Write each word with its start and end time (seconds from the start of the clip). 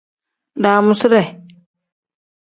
Daamuside. 0.63 1.21